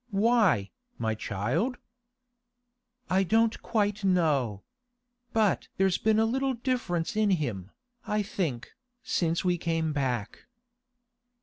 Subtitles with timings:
[0.09, 1.77] 'Why, my child?'
[3.11, 4.63] 'I don't quite know.
[5.31, 7.69] But there's been a little difference in him,
[8.07, 8.71] I think,
[9.03, 10.47] since we came back.